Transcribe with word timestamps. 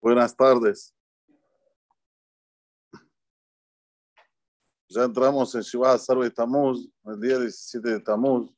Buenas 0.00 0.36
tardes. 0.36 0.94
Ya 4.88 5.02
entramos 5.02 5.52
en 5.56 5.62
Shiva 5.62 5.98
Sarve 5.98 6.30
Tamuz, 6.30 6.88
el 7.04 7.20
día 7.20 7.36
17 7.40 7.88
de 7.88 8.00
Tamuz. 8.00 8.48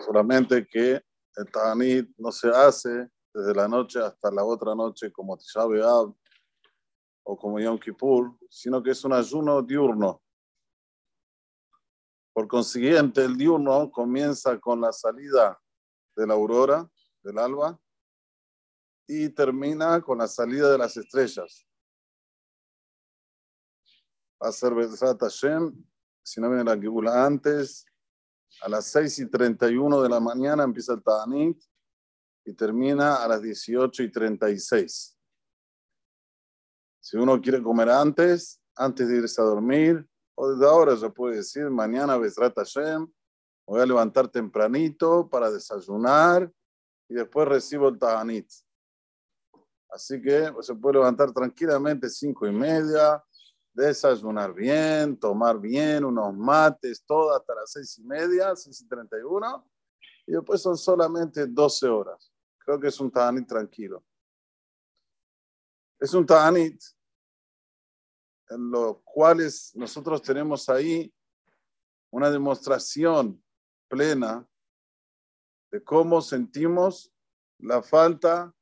Solamente 0.00 0.66
que 0.66 1.04
el 1.36 1.50
Tanit 1.52 2.08
no 2.16 2.32
se 2.32 2.48
hace 2.48 3.10
desde 3.34 3.54
la 3.54 3.68
noche 3.68 4.00
hasta 4.00 4.30
la 4.30 4.42
otra 4.42 4.74
noche 4.74 5.12
como 5.12 5.36
Tisha 5.36 5.66
B'Av 5.66 6.14
o 7.24 7.36
como 7.36 7.60
Yom 7.60 7.78
Kippur, 7.78 8.34
sino 8.48 8.82
que 8.82 8.92
es 8.92 9.04
un 9.04 9.12
ayuno 9.12 9.60
diurno. 9.60 10.22
Por 12.32 12.48
consiguiente, 12.48 13.22
el 13.22 13.36
diurno 13.36 13.90
comienza 13.90 14.58
con 14.58 14.80
la 14.80 14.90
salida 14.90 15.60
de 16.16 16.26
la 16.26 16.32
aurora, 16.32 16.90
del 17.22 17.38
alba, 17.38 17.78
y 19.06 19.28
termina 19.30 20.00
con 20.00 20.18
la 20.18 20.28
salida 20.28 20.70
de 20.70 20.78
las 20.78 20.96
estrellas. 20.96 21.66
Va 24.42 24.48
a 24.48 24.52
ser 24.52 24.74
Bezrat 24.74 25.20
Hashem, 25.20 25.72
si 26.22 26.40
no 26.40 26.48
viene 26.48 26.64
la 26.64 26.78
Kibula 26.78 27.24
antes, 27.24 27.84
a 28.60 28.68
las 28.68 28.86
6 28.86 29.18
y 29.20 29.30
31 29.30 30.02
de 30.02 30.08
la 30.08 30.20
mañana 30.20 30.64
empieza 30.64 30.92
el 30.92 31.02
Ta'anit 31.02 31.62
y 32.44 32.52
termina 32.54 33.16
a 33.16 33.28
las 33.28 33.42
18 33.42 34.02
y 34.02 34.10
36. 34.10 35.18
Si 37.00 37.16
uno 37.16 37.40
quiere 37.40 37.62
comer 37.62 37.88
antes, 37.88 38.60
antes 38.76 39.08
de 39.08 39.16
irse 39.16 39.40
a 39.40 39.44
dormir, 39.44 40.06
o 40.34 40.50
desde 40.50 40.66
ahora 40.66 40.94
ya 40.94 41.10
puede 41.10 41.36
decir, 41.36 41.68
mañana 41.70 42.16
Bezrat 42.16 42.54
Hashem, 42.56 43.10
voy 43.66 43.80
a 43.80 43.86
levantar 43.86 44.28
tempranito 44.28 45.28
para 45.28 45.50
desayunar 45.50 46.50
y 47.08 47.14
después 47.14 47.48
recibo 47.48 47.88
el 47.88 47.98
Ta'anit. 47.98 48.48
Así 49.92 50.22
que 50.22 50.50
pues, 50.52 50.66
se 50.66 50.74
puede 50.74 50.94
levantar 50.94 51.32
tranquilamente 51.32 52.08
cinco 52.08 52.46
y 52.46 52.52
media, 52.52 53.22
desayunar 53.74 54.54
bien, 54.54 55.18
tomar 55.18 55.60
bien, 55.60 56.04
unos 56.04 56.34
mates, 56.34 57.04
todo 57.04 57.36
hasta 57.36 57.54
las 57.54 57.72
seis 57.72 57.98
y 57.98 58.02
media, 58.02 58.56
seis 58.56 58.80
y 58.80 58.88
treinta 58.88 59.18
y 59.18 59.22
uno, 59.22 59.68
y 60.26 60.32
después 60.32 60.62
son 60.62 60.78
solamente 60.78 61.46
12 61.46 61.88
horas. 61.88 62.32
Creo 62.58 62.80
que 62.80 62.88
es 62.88 62.98
un 63.00 63.10
Ta'anit 63.10 63.46
tranquilo. 63.46 64.02
Es 66.00 66.14
un 66.14 66.24
Ta'anit 66.24 66.82
en 68.48 68.70
los 68.70 68.96
cuales 69.04 69.72
nosotros 69.74 70.22
tenemos 70.22 70.70
ahí 70.70 71.12
una 72.10 72.30
demostración 72.30 73.42
plena 73.88 74.46
de 75.70 75.84
cómo 75.84 76.22
sentimos 76.22 77.12
la 77.58 77.82
falta 77.82 78.54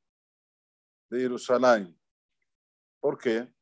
de 1.11 1.21
Jerusalén. 1.21 1.99
¿Por 3.01 3.19
qué? 3.19 3.53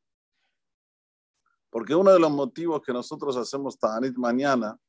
Porque 1.69 1.95
uno 1.95 2.11
de 2.11 2.19
los 2.19 2.31
motivos 2.31 2.81
que 2.81 2.93
nosotros 2.93 3.35
hacemos 3.37 3.77
Ta'anit 3.77 4.15
mañana 4.15 4.79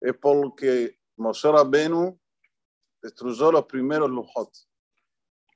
es 0.00 0.16
porque 0.16 0.98
Moshe 1.16 1.50
Rabbenu 1.50 2.20
destruyó 3.02 3.52
los 3.52 3.64
primeros 3.66 4.10
lujot. 4.10 4.50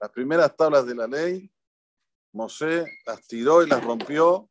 Las 0.01 0.11
primeras 0.11 0.57
tablas 0.57 0.87
de 0.87 0.95
la 0.95 1.07
ley, 1.07 1.53
Moshe 2.33 2.85
las 3.07 3.27
tiró 3.27 3.63
y 3.63 3.69
las 3.69 3.83
rompió 3.83 4.49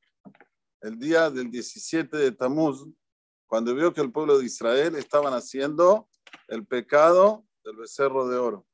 el 0.82 1.00
día 1.00 1.30
del 1.30 1.50
17 1.50 2.16
de 2.18 2.32
Tamuz, 2.32 2.86
cuando 3.48 3.74
vio 3.74 3.94
que 3.94 4.02
el 4.02 4.12
pueblo 4.12 4.38
de 4.38 4.46
Israel 4.46 4.96
estaban 4.96 5.34
haciendo 5.34 6.10
el 6.48 6.66
pecado 6.66 7.46
del 7.64 7.78
becerro 7.78 8.28
de 8.28 8.38
oro. 8.38 8.68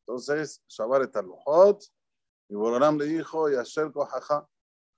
Entonces, 0.00 0.62
Shabar 0.68 1.02
está 1.02 1.22
lujot, 1.22 1.82
y 2.50 2.54
Bororam 2.56 2.98
le 2.98 3.06
dijo, 3.06 3.48
y 3.48 3.54
Asher 3.54 3.92
jaja, 3.92 4.48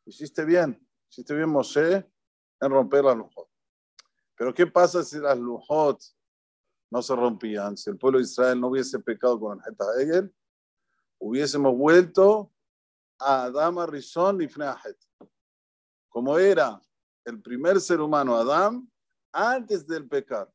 hiciste 0.06 0.42
bien, 0.47 0.89
hiciste 1.11 1.34
bien 1.34 1.50
Moshe 1.50 2.11
en 2.61 2.70
romper 2.70 3.05
las 3.05 3.14
lujot. 3.14 3.46
Pero 4.35 4.55
¿qué 4.55 4.67
pasa 4.67 5.05
si 5.05 5.18
las 5.18 5.39
lujot 5.39 6.02
no 6.91 7.02
se 7.02 7.14
rompían? 7.14 7.77
Si 7.77 7.91
el 7.91 7.98
pueblo 7.98 8.18
de 8.18 8.24
Israel 8.24 8.58
no 8.58 8.68
hubiese 8.68 8.98
pecado 9.01 9.39
con 9.39 9.58
el 9.58 9.64
Heta 9.70 9.85
Hegel, 10.01 10.35
hubiésemos 11.18 11.77
vuelto 11.77 12.51
a 13.18 13.45
Adama 13.45 13.85
Rishon 13.85 14.41
y 14.41 14.48
Fneahet. 14.48 14.96
Como 16.08 16.39
era 16.39 16.80
el 17.23 17.42
primer 17.42 17.83
ser 17.83 18.01
humano, 18.01 18.35
Adam, 18.35 18.91
antes 19.30 19.86
del 19.86 20.08
pecado. 20.08 20.51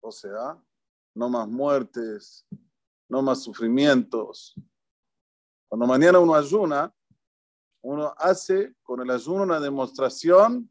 O 0.00 0.10
sea, 0.10 0.60
no 1.14 1.28
más 1.28 1.46
muertes, 1.46 2.44
no 3.08 3.22
más 3.22 3.40
sufrimientos, 3.40 4.56
cuando 5.72 5.86
mañana 5.86 6.18
uno 6.18 6.34
ayuna, 6.34 6.94
uno 7.80 8.12
hace 8.18 8.74
con 8.82 9.00
el 9.00 9.10
ayuno 9.10 9.44
una 9.44 9.58
demostración 9.58 10.70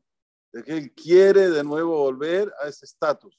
de 0.53 0.63
que 0.63 0.78
él 0.78 0.94
quiere 0.94 1.50
de 1.50 1.63
nuevo 1.63 1.97
volver 1.97 2.53
a 2.62 2.67
ese 2.67 2.85
estatus. 2.85 3.35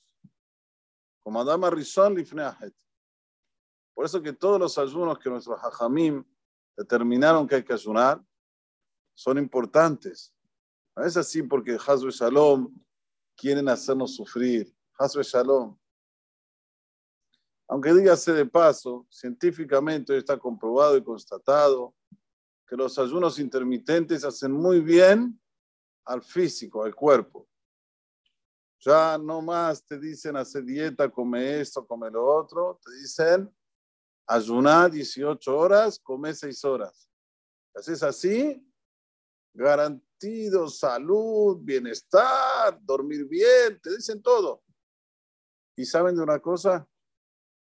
Como 1.20 1.40
Adama 1.40 1.70
Rishon 1.70 2.16
Lifneahet. 2.16 2.74
Por 3.94 4.04
eso 4.04 4.20
que 4.20 4.32
todos 4.32 4.58
los 4.58 4.76
ayunos 4.76 5.20
que 5.20 5.30
nuestros 5.30 5.56
hajamim 5.62 6.24
determinaron 6.76 7.46
que 7.46 7.54
hay 7.54 7.62
que 7.62 7.74
ayunar 7.74 8.20
son 9.14 9.38
importantes. 9.38 10.34
No 10.96 11.04
es 11.04 11.16
así 11.16 11.44
porque 11.44 11.78
Hazbe 11.78 12.10
Shalom 12.10 12.74
quieren 13.36 13.68
hacernos 13.68 14.16
sufrir. 14.16 14.76
Hazbe 14.98 15.22
Shalom. 15.22 15.78
Aunque 17.72 17.94
dígase 17.94 18.34
de 18.34 18.44
paso, 18.44 19.06
científicamente 19.08 20.14
está 20.14 20.38
comprobado 20.38 20.94
y 20.94 21.02
constatado 21.02 21.94
que 22.68 22.76
los 22.76 22.98
ayunos 22.98 23.38
intermitentes 23.38 24.26
hacen 24.26 24.52
muy 24.52 24.80
bien 24.80 25.40
al 26.04 26.22
físico, 26.22 26.84
al 26.84 26.94
cuerpo. 26.94 27.48
Ya 28.78 29.16
no 29.16 29.40
más 29.40 29.86
te 29.86 29.98
dicen 29.98 30.36
hacer 30.36 30.64
dieta, 30.64 31.08
come 31.10 31.62
esto, 31.62 31.86
come 31.86 32.10
lo 32.10 32.26
otro, 32.26 32.78
te 32.84 32.92
dicen 32.92 33.50
ayunar 34.26 34.90
18 34.90 35.56
horas, 35.56 35.98
come 35.98 36.34
6 36.34 36.64
horas. 36.66 37.08
Haces 37.74 38.02
así, 38.02 38.70
garantido 39.54 40.68
salud, 40.68 41.56
bienestar, 41.62 42.78
dormir 42.82 43.26
bien, 43.26 43.80
te 43.82 43.96
dicen 43.96 44.20
todo. 44.20 44.62
¿Y 45.74 45.86
saben 45.86 46.14
de 46.14 46.22
una 46.22 46.38
cosa? 46.38 46.86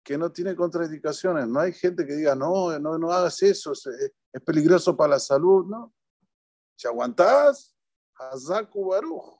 Que 0.04 0.18
no 0.18 0.32
tiene 0.32 0.56
contraindicaciones. 0.56 1.48
No 1.48 1.60
hay 1.60 1.74
gente 1.74 2.06
que 2.06 2.16
diga, 2.16 2.36
no, 2.36 2.78
no, 2.80 2.98
no 2.98 3.12
hagas 3.12 3.42
eso, 3.44 3.72
es, 3.72 4.12
peligroso 4.46 4.96
para 4.96 5.12
la 5.12 5.20
salud, 5.20 5.66
¿no? 5.68 5.94
Si 6.76 6.88
aguantás, 6.88 7.76
Hazaku 8.16 8.90
Baruch. 8.90 9.38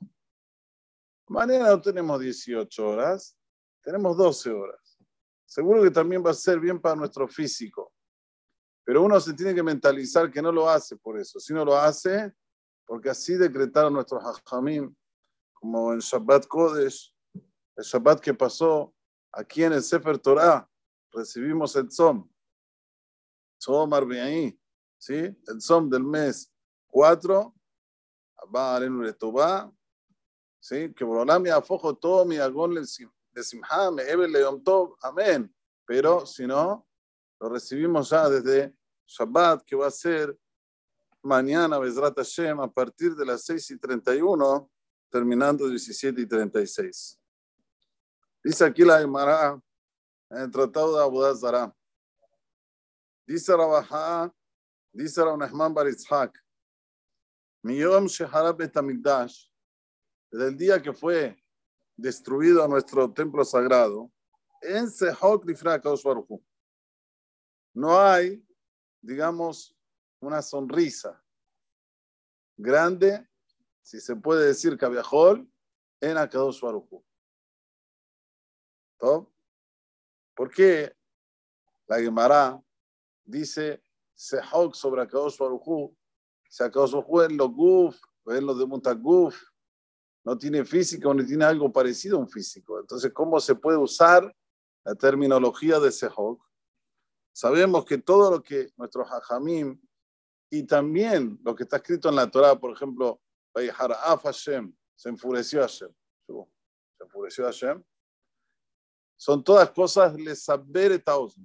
Mañana 1.28 1.68
no 1.68 1.80
tenemos 1.80 2.20
18 2.20 2.88
horas, 2.88 3.36
tenemos 3.82 4.16
12 4.16 4.50
horas. 4.50 4.98
Seguro 5.46 5.82
que 5.82 5.90
también 5.90 6.24
va 6.24 6.30
a 6.30 6.34
ser 6.34 6.60
bien 6.60 6.80
para 6.80 6.96
nuestro 6.96 7.26
físico. 7.26 7.92
Pero 8.84 9.02
uno 9.02 9.18
se 9.20 9.32
tiene 9.34 9.54
que 9.54 9.62
mentalizar 9.62 10.30
que 10.30 10.42
no 10.42 10.52
lo 10.52 10.68
hace 10.68 10.96
por 10.96 11.18
eso, 11.18 11.38
sino 11.40 11.64
lo 11.64 11.76
hace 11.76 12.32
porque 12.86 13.08
así 13.08 13.34
decretaron 13.34 13.94
nuestros 13.94 14.22
hajamim, 14.22 14.94
como 15.54 15.92
en 15.92 16.00
Shabbat 16.00 16.46
Kodesh, 16.46 17.14
el 17.76 17.84
Shabbat 17.84 18.20
que 18.20 18.34
pasó, 18.34 18.94
Aquí 19.32 19.64
en 19.64 19.72
el 19.72 19.82
Sefer 19.82 20.18
Torah 20.18 20.68
recibimos 21.10 21.74
el 21.76 21.88
Tzom. 21.88 22.28
Tzom 23.58 23.92
ahí, 23.94 24.58
¿sí? 24.98 25.14
El 25.14 25.58
Tzom 25.58 25.88
del 25.88 26.04
mes 26.04 26.52
4. 26.88 27.54
Va 28.54 28.76
a 28.76 29.72
¿sí? 30.60 30.92
Que 30.94 31.04
Borolam 31.04 31.46
afojo 31.46 31.94
todo 31.94 32.24
mi 32.24 32.36
agón 32.36 32.74
de 32.74 33.42
Simha, 33.42 33.90
me 33.90 34.04
le 34.04 34.40
Yom 34.40 34.62
Tov, 34.62 34.96
amén. 35.00 35.54
Pero 35.86 36.26
si 36.26 36.46
no, 36.46 36.86
lo 37.40 37.48
recibimos 37.48 38.10
ya 38.10 38.28
desde 38.28 38.74
Shabbat, 39.06 39.64
que 39.64 39.76
va 39.76 39.86
a 39.86 39.90
ser 39.90 40.36
mañana, 41.22 41.78
Bezrat 41.78 42.16
Hashem, 42.16 42.60
a 42.60 42.70
partir 42.70 43.14
de 43.14 43.24
las 43.24 43.44
6 43.44 43.70
y 43.70 43.78
31, 43.78 44.70
terminando 45.10 45.68
17 45.68 46.20
y 46.20 46.26
36. 46.26 47.21
Dice 48.44 48.64
aquí 48.64 48.82
la 48.82 48.98
Gemara 48.98 49.60
en 50.30 50.38
el 50.38 50.50
Tratado 50.50 50.96
de 50.96 51.02
Abu 51.02 51.22
Zara. 51.36 51.72
Dice 53.24 53.56
Rabajá, 53.56 54.34
dice 54.92 55.24
Rabnahman 55.24 55.72
Bar 55.72 55.88
Itzhak, 55.88 56.36
Miyom 57.62 58.06
Sheharab 58.06 58.56
Betamigdash, 58.56 59.46
desde 60.30 60.48
el 60.48 60.56
día 60.56 60.82
que 60.82 60.92
fue 60.92 61.40
destruido 61.96 62.66
nuestro 62.66 63.12
templo 63.12 63.44
sagrado, 63.44 64.10
en 64.60 64.90
Sehot 64.90 65.44
No 67.74 68.00
hay, 68.00 68.44
digamos, 69.00 69.76
una 70.20 70.42
sonrisa 70.42 71.22
grande, 72.56 73.28
si 73.82 74.00
se 74.00 74.16
puede 74.16 74.46
decir 74.46 74.76
Kaviahol, 74.76 75.48
en 76.00 76.16
Akadosh 76.16 76.60
Baruch 79.02 79.28
¿Por 80.34 80.50
qué 80.50 80.94
la 81.86 81.98
Gemara 81.98 82.62
dice 83.24 83.82
Sehok 84.14 84.74
sobre 84.74 85.02
Akadosh 85.02 85.36
Baruchu. 85.36 85.94
Si 86.48 86.62
Akadosh 86.62 86.92
Baruchu 86.92 87.22
en 87.22 87.36
los 87.36 87.50
guf, 87.50 88.00
en 88.26 88.46
los 88.46 88.58
de 88.58 88.66
Montaguf, 88.66 89.36
no 90.24 90.38
tiene 90.38 90.64
físico, 90.64 91.12
no 91.12 91.24
tiene 91.24 91.44
algo 91.44 91.72
parecido 91.72 92.16
a 92.16 92.20
un 92.20 92.28
físico. 92.28 92.78
Entonces, 92.78 93.12
¿cómo 93.12 93.40
se 93.40 93.56
puede 93.56 93.76
usar 93.76 94.34
la 94.84 94.94
terminología 94.94 95.80
de 95.80 95.90
Sehok? 95.90 96.40
Sabemos 97.34 97.84
que 97.84 97.98
todo 97.98 98.30
lo 98.30 98.42
que 98.42 98.68
nuestros 98.76 99.08
hajamim 99.10 99.80
y 100.50 100.64
también 100.64 101.40
lo 101.42 101.54
que 101.54 101.64
está 101.64 101.76
escrito 101.76 102.08
en 102.08 102.16
la 102.16 102.30
Torah, 102.30 102.58
por 102.58 102.72
ejemplo, 102.72 103.20
se 103.54 105.08
enfureció 105.08 105.60
Hashem. 105.60 105.92
Se 106.26 107.04
enfureció 107.04 107.44
Hashem. 107.44 107.82
Son 109.22 109.44
todas 109.44 109.70
cosas 109.70 110.16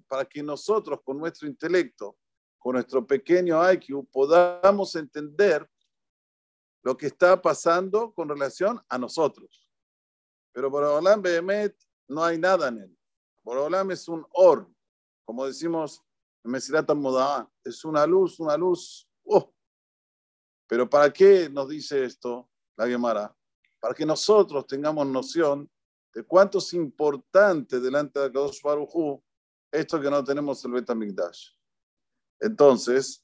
para 0.07 0.25
que 0.25 0.41
nosotros 0.41 0.99
con 1.03 1.19
nuestro 1.19 1.47
intelecto, 1.47 2.17
con 2.57 2.73
nuestro 2.73 3.05
pequeño 3.05 3.61
IQ, 3.71 4.09
podamos 4.11 4.95
entender 4.95 5.69
lo 6.81 6.97
que 6.97 7.05
está 7.05 7.39
pasando 7.39 8.11
con 8.13 8.29
relación 8.29 8.83
a 8.89 8.97
nosotros. 8.97 9.69
Pero 10.51 10.71
Borolam 10.71 11.21
Behemet 11.21 11.77
no 12.07 12.23
hay 12.23 12.39
nada 12.39 12.69
en 12.69 12.79
él. 12.79 12.97
Borolam 13.43 13.91
es 13.91 14.07
un 14.07 14.25
or, 14.31 14.67
como 15.23 15.45
decimos 15.45 16.01
en 16.43 16.49
Mesirat 16.49 16.91
Moda, 16.95 17.47
es 17.63 17.85
una 17.85 18.07
luz, 18.07 18.39
una 18.39 18.57
luz. 18.57 19.07
Oh. 19.23 19.53
Pero 20.65 20.89
¿para 20.89 21.13
qué 21.13 21.47
nos 21.47 21.69
dice 21.69 22.05
esto 22.05 22.49
la 22.75 22.87
Gemara? 22.87 23.37
Para 23.79 23.93
que 23.93 24.03
nosotros 24.03 24.65
tengamos 24.65 25.05
noción 25.05 25.69
de 26.17 26.23
cuánto 26.23 26.57
es 26.57 26.73
importante 26.73 27.79
delante 27.79 28.19
de 28.19 28.31
Kadosh 28.31 28.63
Baruj 28.63 29.21
esto 29.71 30.01
que 30.01 30.09
no 30.09 30.23
tenemos 30.23 30.65
el 30.65 30.71
Betamigdash. 30.71 31.51
Entonces, 32.39 33.23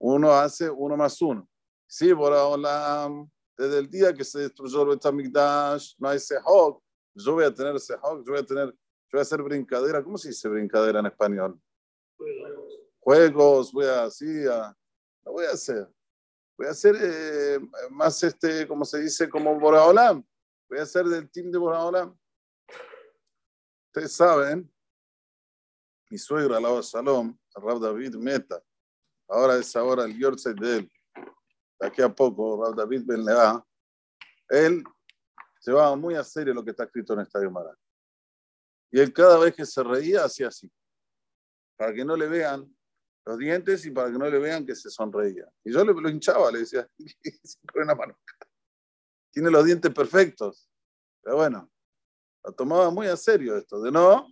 uno 0.00 0.30
hace 0.30 0.70
uno 0.70 0.96
más 0.96 1.20
uno. 1.20 1.48
Sí, 1.88 2.12
Boraholam, 2.12 3.28
desde 3.56 3.78
el 3.80 3.90
día 3.90 4.14
que 4.14 4.22
se 4.22 4.38
destruyó 4.38 4.82
el 4.82 4.90
Betamigdash, 4.90 5.94
no 5.98 6.10
hay 6.10 6.20
Sehok, 6.20 6.80
yo 7.12 7.32
voy 7.32 7.44
a 7.44 7.52
tener 7.52 7.80
Sehok, 7.80 8.24
yo 8.24 8.32
voy 8.32 8.38
a 8.38 8.46
tener, 8.46 8.66
yo 8.68 8.76
voy 9.14 9.18
a 9.18 9.22
hacer 9.22 9.42
brincadera. 9.42 10.04
¿Cómo 10.04 10.16
se 10.16 10.28
dice 10.28 10.48
brincadera 10.48 11.00
en 11.00 11.06
español? 11.06 11.60
Juegos, 13.00 13.72
voy 13.72 13.86
a 13.86 14.04
así, 14.04 14.46
a, 14.46 14.72
lo 15.24 15.32
voy 15.32 15.46
a 15.46 15.50
hacer. 15.50 15.88
Voy 16.56 16.68
a 16.68 16.70
hacer 16.70 16.94
eh, 17.00 17.58
más, 17.90 18.22
este, 18.22 18.68
como 18.68 18.84
se 18.84 19.00
dice, 19.00 19.28
como 19.28 19.58
Boraholam. 19.58 20.24
Voy 20.70 20.78
a 20.78 20.82
hacer 20.82 21.04
del 21.06 21.28
team 21.32 21.50
de 21.50 21.58
Boraholam. 21.58 22.16
Ustedes 23.88 24.12
saben, 24.12 24.70
mi 26.10 26.18
suegro, 26.18 26.54
alaba 26.54 26.80
Shalom, 26.82 27.36
Rab 27.54 27.80
David 27.80 28.14
Meta, 28.16 28.62
ahora 29.26 29.56
es 29.56 29.74
ahora 29.74 30.04
el 30.04 30.16
Yorkshire 30.18 30.54
de 30.54 30.76
él, 30.78 30.92
aquí 31.80 32.02
a 32.02 32.14
poco, 32.14 32.62
Rab 32.62 32.76
David 32.76 33.02
Ben 33.06 33.24
Lea, 33.24 33.64
él 34.50 34.84
llevaba 35.64 35.96
muy 35.96 36.14
a 36.14 36.22
serio 36.22 36.52
lo 36.52 36.62
que 36.62 36.70
está 36.70 36.84
escrito 36.84 37.14
en 37.14 37.20
esta 37.20 37.40
Gemara. 37.40 37.74
Y 38.90 39.00
él 39.00 39.12
cada 39.12 39.38
vez 39.38 39.54
que 39.54 39.64
se 39.64 39.82
reía 39.82 40.24
hacía 40.24 40.48
así, 40.48 40.70
para 41.76 41.94
que 41.94 42.04
no 42.04 42.14
le 42.14 42.28
vean 42.28 42.70
los 43.24 43.38
dientes 43.38 43.84
y 43.86 43.90
para 43.90 44.10
que 44.10 44.18
no 44.18 44.28
le 44.28 44.38
vean 44.38 44.66
que 44.66 44.74
se 44.74 44.90
sonreía. 44.90 45.50
Y 45.64 45.72
yo 45.72 45.84
le 45.84 45.92
lo 45.92 46.08
hinchaba, 46.08 46.50
le 46.50 46.60
decía. 46.60 46.88
Tiene 49.30 49.50
los 49.50 49.64
dientes 49.64 49.92
perfectos. 49.92 50.70
Pero 51.22 51.36
bueno, 51.36 51.70
lo 52.48 52.54
tomaba 52.54 52.90
muy 52.90 53.06
a 53.06 53.16
serio 53.16 53.58
esto, 53.58 53.80
de 53.82 53.92
no, 53.92 54.26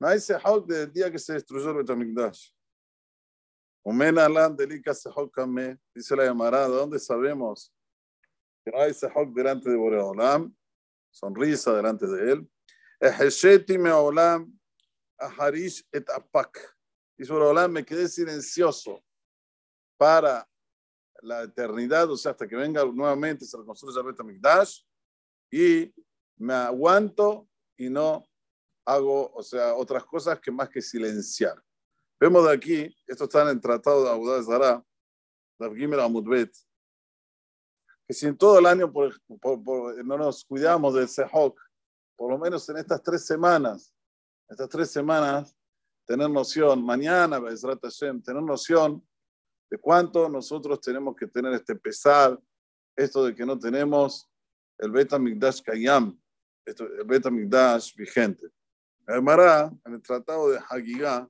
no 0.00 0.08
hay 0.08 0.18
sehok 0.18 0.66
desde 0.66 0.84
el 0.84 0.92
día 0.92 1.10
que 1.10 1.18
se 1.18 1.34
destruyó 1.34 1.70
el 1.70 1.76
Betamikdash. 1.76 2.50
Umen 3.84 4.18
alam 4.18 4.56
delika 4.56 4.94
kame, 5.30 5.78
dice 5.94 6.16
la 6.16 6.24
llamarada, 6.24 6.68
¿dónde 6.68 6.98
sabemos 6.98 7.70
que 8.64 8.70
no 8.70 8.80
hay 8.80 8.94
sehok 8.94 9.34
delante 9.34 9.68
de 9.68 9.76
Boreolam? 9.76 10.56
Sonrisa 11.10 11.74
delante 11.74 12.06
de 12.06 12.32
él. 12.32 12.50
Ehesheti 12.98 13.76
meolam 13.76 14.50
aharish 15.18 15.86
et 15.92 16.08
apak. 16.08 16.74
Dice 17.18 17.30
Boreolam, 17.30 17.70
me 17.70 17.84
quedé 17.84 18.08
silencioso 18.08 19.04
para 19.98 20.48
la 21.20 21.42
eternidad, 21.42 22.10
o 22.10 22.16
sea, 22.16 22.32
hasta 22.32 22.48
que 22.48 22.56
venga 22.56 22.82
nuevamente, 22.86 23.44
se 23.44 23.58
reconstruya 23.58 24.00
el 24.00 24.06
Betamikdash, 24.06 24.80
y 25.52 25.94
me 26.36 26.54
aguanto 26.54 27.48
y 27.76 27.88
no 27.88 28.24
hago, 28.84 29.32
o 29.32 29.42
sea, 29.42 29.74
otras 29.74 30.04
cosas 30.04 30.40
que 30.40 30.50
más 30.50 30.68
que 30.68 30.82
silenciar. 30.82 31.62
Vemos 32.20 32.44
de 32.44 32.52
aquí, 32.52 32.96
esto 33.06 33.24
está 33.24 33.42
en 33.42 33.48
el 33.48 33.60
Tratado 33.60 34.04
de 34.04 34.10
Abu 34.10 34.42
Zara, 34.42 34.84
de 35.58 36.02
Amudbet, 36.02 36.52
que 38.06 38.14
si 38.14 38.26
en 38.26 38.36
todo 38.36 38.58
el 38.58 38.66
año 38.66 38.92
no 40.04 40.18
nos 40.18 40.44
cuidamos 40.44 40.94
del 40.94 41.08
Sehok, 41.08 41.58
por 42.16 42.30
lo 42.30 42.38
menos 42.38 42.68
en 42.68 42.76
estas 42.76 43.02
tres 43.02 43.26
semanas, 43.26 43.94
estas 44.48 44.68
tres 44.68 44.90
semanas, 44.90 45.56
tener 46.06 46.30
noción, 46.30 46.84
mañana, 46.84 47.40
tener 47.40 48.42
noción 48.42 49.06
de 49.70 49.78
cuánto 49.78 50.28
nosotros 50.28 50.80
tenemos 50.80 51.16
que 51.16 51.26
tener 51.26 51.52
este 51.54 51.74
pesar, 51.74 52.38
esto 52.96 53.24
de 53.24 53.34
que 53.34 53.46
no 53.46 53.58
tenemos 53.58 54.30
el 54.78 54.90
Beta 54.90 55.18
Migdash 55.18 55.62
Kayam, 55.62 56.20
esto, 56.64 56.86
el 56.86 57.04
Beta 57.04 57.30
Migdash 57.30 57.94
vigente. 57.94 58.48
Mara, 59.22 59.70
en 59.84 59.94
el 59.94 60.02
tratado 60.02 60.50
de 60.50 60.58
Hagigah, 60.58 61.28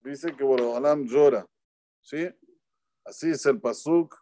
dice 0.00 0.34
que 0.34 0.44
Borobalam 0.44 1.04
llora. 1.06 1.46
¿Sí? 2.00 2.28
Así 3.04 3.30
es 3.30 3.44
el 3.46 3.60
Pasuk. 3.60 4.16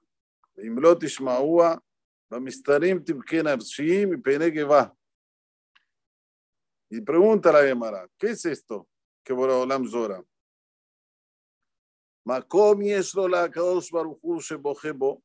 Imlot 0.56 1.02
Ishmaua, 1.02 1.80
Bamistarim 2.30 3.04
Tibken 3.04 3.46
Arshim 3.46 4.14
y 4.14 4.16
Pene 4.16 4.50
va. 4.64 4.94
Y 6.90 7.00
pregunta 7.02 7.52
la 7.52 7.62
Gemara, 7.62 8.08
¿qué 8.18 8.30
es 8.30 8.44
esto 8.46 8.88
que 9.22 9.32
Borobalam 9.32 9.84
llora? 9.84 10.24
Makom 12.24 12.80
Yeshlo 12.80 13.28
la 13.28 13.50
Kadosh 13.50 13.90
Baruchu 13.90 14.40
Shebohebo. 14.40 15.22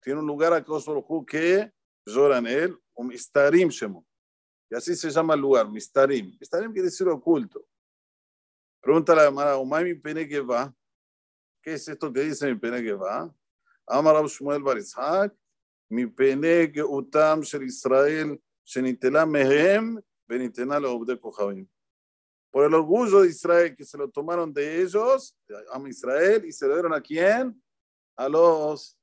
Tiene 0.00 0.20
un 0.20 0.26
lugar 0.26 0.52
a 0.52 0.62
Kadosh 0.62 0.86
Baruchu 0.86 1.24
que 1.24 1.72
llora 2.06 2.38
en 2.38 2.46
él, 2.46 2.78
un 2.94 3.08
Mistarim 3.08 3.68
Shemo. 3.68 4.06
Y 4.70 4.76
así 4.76 4.94
se 4.94 5.10
llama 5.10 5.34
el 5.34 5.40
lugar, 5.40 5.68
Mistarim. 5.68 6.36
Mistarim 6.38 6.72
quiere 6.72 6.86
decir 6.86 7.08
oculto. 7.08 7.66
Pregunta 8.80 9.14
la 9.14 9.24
Gemara, 9.24 9.56
¿Umay 9.56 9.94
pene 9.94 10.28
que 10.28 10.40
va? 10.40 10.72
¿Qué 11.60 11.74
es 11.74 11.88
esto 11.88 12.12
que 12.12 12.20
dice 12.20 12.46
mi 12.46 12.58
pene 12.58 12.82
que 12.82 12.94
va? 12.94 13.34
Amar 13.86 14.24
Shmuel 14.26 14.62
Barizhak, 14.62 15.34
mi 15.90 16.06
pene 16.06 16.70
que 16.70 16.82
utam 16.82 17.42
shel 17.42 17.64
Israel, 17.64 18.40
shenitela 18.64 19.26
mehem, 19.26 20.00
benitena 20.28 20.78
lo 20.78 21.04
de 21.04 21.18
Kohabim. 21.18 21.68
Por 22.52 22.64
el 22.64 22.74
orgullo 22.74 23.22
de 23.22 23.28
Israel 23.28 23.76
que 23.76 23.84
se 23.84 23.98
lo 23.98 24.08
tomaron 24.08 24.52
de 24.52 24.82
ellos, 24.82 25.36
a 25.72 25.88
Israel, 25.88 26.44
y 26.46 26.52
se 26.52 26.66
lo 26.66 26.74
dieron 26.74 26.94
a 26.94 27.00
quién? 27.00 27.60
A 28.16 28.28
los 28.28 28.96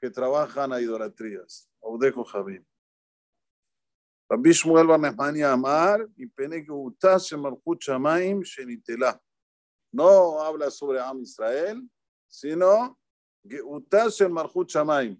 que 0.00 0.10
trabajan 0.10 0.72
a 0.72 0.80
idolatrías. 0.80 1.68
Obdejo 1.80 2.24
Javim. 2.24 2.64
Shmuel 4.30 4.86
Bar 4.86 5.42
Amar, 5.44 6.06
y 6.16 6.26
pene 6.26 6.64
que 6.64 6.70
utas 6.70 7.32
Malchut 7.32 7.80
Shamaim 7.80 8.42
Shenitela. 8.42 9.20
No 9.92 10.40
habla 10.40 10.70
sobre 10.70 11.00
Am 11.00 11.22
Israel, 11.22 11.82
sino 12.28 12.98
que 13.48 13.62
utas 13.62 14.20
Malchut 14.28 14.68
Shamaim. 14.68 15.18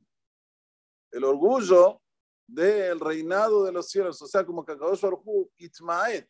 El 1.10 1.24
orgullo 1.24 2.02
del 2.46 3.00
reinado 3.00 3.64
de 3.64 3.72
los 3.72 3.88
cielos, 3.88 4.20
o 4.20 4.26
sea, 4.26 4.44
como 4.44 4.64
que 4.64 4.72
Akadosh 4.72 5.00
Baruj 5.00 5.48
Itmaet, 5.56 6.28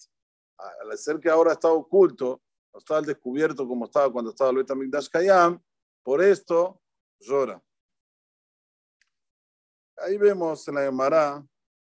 al 0.57 0.99
ser 0.99 1.19
que 1.21 1.29
ahora 1.29 1.53
está 1.53 1.71
oculto, 1.71 2.43
no 2.73 2.79
está 2.79 2.99
al 2.99 3.07
descubierto 3.07 3.67
como 3.67 3.87
estaba 3.87 4.13
cuando 4.13 4.31
estaba 4.31 4.51
el 4.51 4.57
Betamikdash 4.59 5.09
Kayam, 5.09 5.61
por 6.03 6.23
esto 6.23 6.81
llora. 7.21 7.63
Ahí 9.97 10.17
vemos 10.17 10.67
en 10.69 10.75
la 10.77 10.83
Gemara 10.83 11.45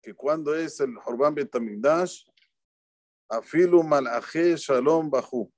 que 0.05 0.15
cuando 0.15 0.55
es 0.55 0.79
el 0.81 0.95
Horban 1.05 1.35
Betamigdash, 1.35 2.25
afilu 3.29 3.83
malaje 3.83 4.55
shalom 4.57 5.11
bajú. 5.11 5.51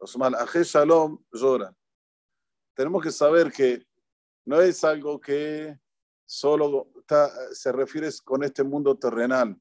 Los 0.00 0.16
malaje 0.16 0.64
shalom 0.64 1.22
lloran. 1.30 1.76
Tenemos 2.74 3.02
que 3.02 3.10
saber 3.10 3.52
que 3.52 3.86
no 4.46 4.60
es 4.62 4.82
algo 4.82 5.20
que 5.20 5.78
solo 6.24 6.90
se 7.52 7.70
refiere 7.70 8.08
con 8.24 8.42
este 8.42 8.64
mundo 8.64 8.96
terrenal, 8.96 9.60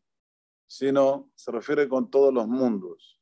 sino 0.65 1.29
se 1.35 1.51
refiere 1.51 1.87
con 1.89 2.09
todos 2.09 2.33
los 2.33 2.47
mundos. 2.47 3.21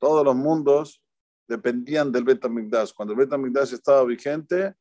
Todos 0.00 0.24
los 0.24 0.34
mundos 0.34 1.00
dependían 1.46 2.10
del 2.10 2.24
Betamigdash. 2.24 2.92
Cuando 2.92 3.14
el 3.14 3.20
Betamigdash 3.20 3.72
estaba 3.72 4.04
vigente, 4.04 4.74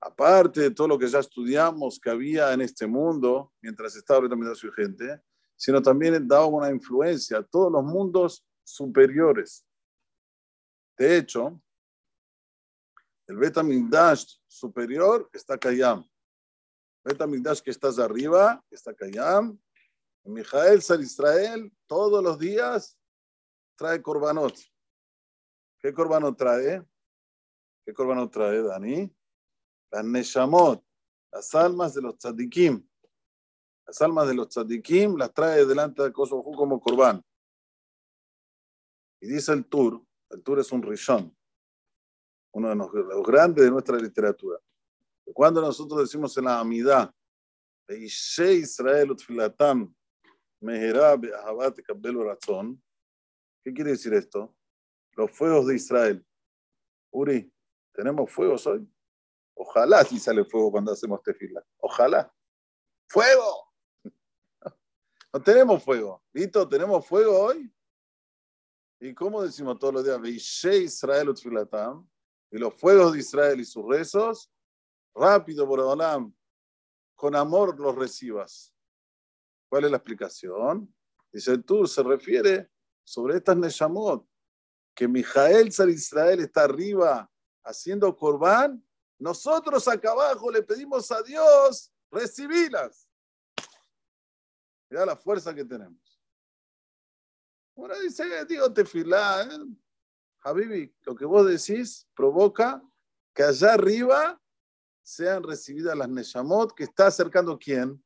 aparte 0.00 0.60
de 0.60 0.70
todo 0.70 0.88
lo 0.88 0.98
que 0.98 1.08
ya 1.08 1.18
estudiamos 1.18 1.98
que 1.98 2.10
había 2.10 2.52
en 2.52 2.60
este 2.60 2.86
mundo, 2.86 3.52
mientras 3.60 3.96
estaba 3.96 4.28
también 4.28 4.54
su 4.54 4.70
gente, 4.72 5.20
sino 5.56 5.82
también 5.82 6.26
daba 6.26 6.46
una 6.46 6.70
influencia 6.70 7.38
a 7.38 7.42
todos 7.42 7.72
los 7.72 7.82
mundos 7.82 8.46
superiores. 8.62 9.66
De 10.96 11.16
hecho, 11.16 11.60
El 13.26 13.36
Betamigdash 13.36 14.36
superior 14.46 15.28
está 15.32 15.58
Kayam. 15.58 16.08
Betamigdash 17.04 17.60
que 17.60 17.70
estás 17.70 17.98
arriba 17.98 18.64
está 18.70 18.94
Kayam. 18.94 19.58
Mijael 20.24 20.82
Sar 20.82 21.00
Israel 21.00 21.72
todos 21.86 22.22
los 22.22 22.38
días 22.38 22.98
trae 23.76 24.00
korbanot. 24.02 24.54
¿Qué 25.80 25.92
korbanot 25.92 26.36
trae? 26.36 26.82
¿Qué 27.84 27.92
korbanot 27.94 28.32
trae, 28.32 28.62
Dani? 28.62 29.17
Las 29.90 30.04
Neshamot, 30.04 30.84
las 31.32 31.54
almas 31.54 31.94
de 31.94 32.02
los 32.02 32.16
tzadikim. 32.16 32.86
Las 33.86 34.02
almas 34.02 34.28
de 34.28 34.34
los 34.34 34.48
tzadikim 34.48 35.16
las 35.16 35.32
trae 35.32 35.64
delante 35.64 36.02
de 36.02 36.12
Kosovo 36.12 36.52
como 36.52 36.80
korban. 36.80 37.24
Y 39.20 39.28
dice 39.28 39.52
el 39.52 39.64
Tur, 39.66 40.04
el 40.30 40.42
Tur 40.42 40.58
es 40.58 40.70
un 40.70 40.82
rishon, 40.82 41.36
uno 42.52 42.68
de 42.68 42.76
los, 42.76 42.90
grandes 43.26 43.64
de 43.64 43.70
nuestra 43.70 43.96
literatura. 43.96 44.58
Cuando 45.34 45.60
nosotros 45.60 46.00
decimos 46.00 46.36
en 46.38 46.44
la 46.44 46.60
Amidad, 46.60 47.12
Israel 47.88 49.12
utfilatam 49.12 49.94
¿Qué 53.64 53.72
quiere 53.72 53.90
decir 53.90 54.14
esto? 54.14 54.56
Los 55.12 55.30
fuegos 55.30 55.66
de 55.66 55.76
Israel. 55.76 56.26
Uri, 57.12 57.52
¿tenemos 57.92 58.30
fuegos 58.30 58.66
hoy? 58.66 58.88
Ojalá 59.60 60.04
si 60.04 60.20
sale 60.20 60.44
fuego 60.44 60.70
cuando 60.70 60.92
hacemos 60.92 61.20
tefila. 61.22 61.64
Ojalá. 61.78 62.32
¡Fuego! 63.08 63.64
No 65.30 65.42
tenemos 65.42 65.84
fuego. 65.84 66.24
¿Listo? 66.32 66.66
¿Tenemos 66.66 67.06
fuego 67.06 67.38
hoy? 67.38 67.70
¿Y 68.98 69.14
cómo 69.14 69.42
decimos 69.42 69.78
todos 69.78 69.92
los 69.92 70.04
días? 70.04 70.18
Veishe 70.18 70.78
Israel 70.78 71.28
utfilatam. 71.28 72.08
Y 72.50 72.56
los 72.56 72.72
fuegos 72.74 73.12
de 73.12 73.18
Israel 73.18 73.60
y 73.60 73.64
sus 73.66 73.86
rezos, 73.86 74.50
rápido 75.14 75.68
por 75.68 75.80
Adolam, 75.80 76.34
con 77.14 77.36
amor 77.36 77.78
los 77.78 77.94
recibas. 77.94 78.74
¿Cuál 79.68 79.84
es 79.84 79.90
la 79.90 79.98
explicación? 79.98 80.94
Dice 81.30 81.58
tú, 81.58 81.86
se 81.86 82.02
refiere 82.02 82.70
sobre 83.04 83.36
estas 83.36 83.58
Neshamot, 83.58 84.26
que 84.94 85.06
Mijael 85.06 85.70
Sar 85.72 85.90
Israel 85.90 86.40
está 86.40 86.64
arriba 86.64 87.30
haciendo 87.64 88.16
corbán, 88.16 88.82
nosotros 89.18 89.86
acá 89.88 90.12
abajo 90.12 90.50
le 90.50 90.62
pedimos 90.62 91.10
a 91.10 91.22
Dios 91.22 91.92
recibirlas. 92.10 93.08
Mira 94.88 95.04
la 95.04 95.16
fuerza 95.16 95.54
que 95.54 95.64
tenemos. 95.64 96.20
Ahora 97.76 97.98
dice, 97.98 98.24
digo, 98.46 98.72
tefilá, 98.72 99.42
¿eh? 99.42 99.58
Habibi, 100.42 100.94
lo 101.02 101.14
que 101.14 101.24
vos 101.24 101.46
decís 101.46 102.08
provoca 102.14 102.82
que 103.34 103.42
allá 103.42 103.74
arriba 103.74 104.40
sean 105.02 105.42
recibidas 105.42 105.96
las 105.96 106.08
Neshamot 106.08 106.74
que 106.74 106.84
está 106.84 107.06
acercando 107.06 107.58
quién? 107.58 108.02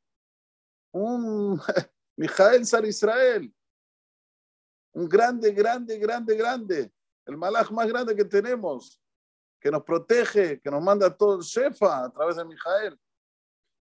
Un 0.92 1.60
Mijael 2.16 2.66
Sar 2.66 2.84
Israel. 2.86 3.54
Un 4.94 5.08
grande, 5.08 5.52
grande, 5.52 5.98
grande, 5.98 6.36
grande. 6.36 6.92
El 7.24 7.36
malaj 7.36 7.70
más 7.70 7.88
grande 7.88 8.14
que 8.14 8.24
tenemos. 8.24 9.01
Que 9.62 9.70
nos 9.70 9.84
protege, 9.84 10.60
que 10.60 10.70
nos 10.70 10.82
manda 10.82 11.16
todo 11.16 11.36
el 11.36 11.42
Shefa 11.42 12.04
a 12.04 12.10
través 12.10 12.36
de 12.36 12.44
Mijael. 12.44 12.98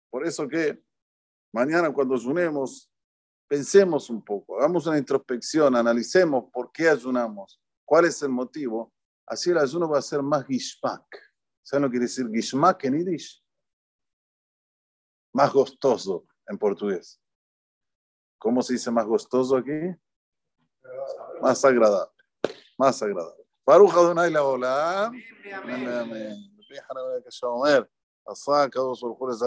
Por 0.10 0.26
eso 0.26 0.48
que 0.48 0.84
mañana 1.54 1.94
cuando 1.94 2.16
unemos 2.16 2.92
pensemos 3.48 4.10
un 4.10 4.24
poco, 4.24 4.58
hagamos 4.58 4.88
una 4.88 4.98
introspección, 4.98 5.76
analicemos 5.76 6.46
por 6.52 6.72
qué 6.72 6.90
ayunamos, 6.90 7.62
cuál 7.86 8.06
es 8.06 8.22
el 8.24 8.30
motivo. 8.30 8.92
Así 9.26 9.52
el 9.52 9.58
ayuno 9.60 9.88
va 9.88 10.00
a 10.00 10.02
ser 10.02 10.24
más 10.24 10.46
gishmak. 10.46 11.06
¿Saben 11.62 11.84
lo 11.84 11.90
que 11.90 11.94
quiere 11.94 12.06
decir 12.06 12.28
gishmak 12.34 12.84
en 12.86 12.98
Yiddish? 12.98 13.44
Más 15.34 15.54
gostoso 15.54 16.26
en 16.48 16.58
portugués. 16.58 17.22
¿Cómo 18.40 18.62
se 18.62 18.74
dice 18.74 18.90
más 18.90 19.06
gostoso 19.06 19.58
aquí? 19.58 19.96
Más 21.42 21.64
agradable. 21.64 22.14
Más 22.78 23.02
agradable. 23.02 23.47
ברוך 23.68 23.94
אדוני 23.98 24.30
לעולם. 24.30 25.12
אמן 25.54 25.88
ואמן. 25.88 26.16
רבי 26.16 26.82
חנן 26.88 27.02
בן 27.14 27.20
הקשה 27.26 27.48
אומר, 27.48 27.84
עשה 28.28 28.64
הקדוש 28.64 29.02
ברוך 29.02 29.20
הוא 29.20 29.30
לזק 29.30 29.46